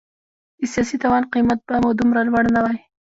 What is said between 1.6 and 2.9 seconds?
به مو دومره لوړ نه وای.